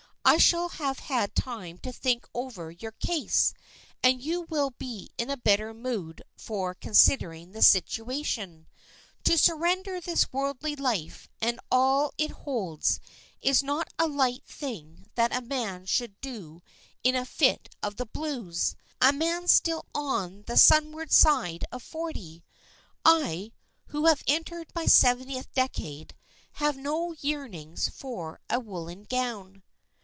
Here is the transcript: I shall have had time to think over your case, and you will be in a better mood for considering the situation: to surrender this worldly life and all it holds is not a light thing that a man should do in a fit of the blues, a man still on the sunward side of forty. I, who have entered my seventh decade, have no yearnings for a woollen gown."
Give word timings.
I 0.23 0.37
shall 0.37 0.69
have 0.69 0.99
had 0.99 1.33
time 1.35 1.79
to 1.79 1.91
think 1.91 2.25
over 2.35 2.69
your 2.69 2.91
case, 2.91 3.55
and 4.03 4.21
you 4.21 4.41
will 4.43 4.69
be 4.69 5.09
in 5.17 5.31
a 5.31 5.35
better 5.35 5.73
mood 5.73 6.21
for 6.37 6.75
considering 6.75 7.51
the 7.51 7.63
situation: 7.63 8.67
to 9.23 9.35
surrender 9.37 9.99
this 9.99 10.31
worldly 10.31 10.75
life 10.75 11.27
and 11.41 11.59
all 11.71 12.13
it 12.19 12.29
holds 12.31 12.99
is 13.41 13.63
not 13.63 13.87
a 13.97 14.07
light 14.07 14.45
thing 14.45 15.07
that 15.15 15.35
a 15.35 15.41
man 15.41 15.85
should 15.87 16.21
do 16.21 16.61
in 17.03 17.15
a 17.15 17.25
fit 17.25 17.73
of 17.81 17.95
the 17.97 18.05
blues, 18.05 18.75
a 19.01 19.11
man 19.11 19.47
still 19.47 19.85
on 19.95 20.43
the 20.45 20.55
sunward 20.55 21.11
side 21.11 21.65
of 21.71 21.81
forty. 21.81 22.43
I, 23.03 23.51
who 23.87 24.05
have 24.05 24.23
entered 24.27 24.67
my 24.75 24.85
seventh 24.85 25.51
decade, 25.53 26.15
have 26.53 26.77
no 26.77 27.13
yearnings 27.19 27.89
for 27.89 28.39
a 28.51 28.59
woollen 28.59 29.03
gown." 29.05 29.63